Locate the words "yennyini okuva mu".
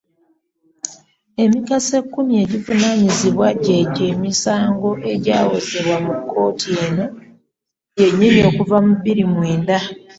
7.99-8.93